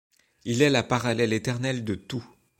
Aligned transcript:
Il 0.45 0.63
est 0.63 0.71
la 0.71 0.81
parallèle 0.81 1.31
éternelle 1.31 1.85
de 1.85 1.93
tout; 1.93 2.25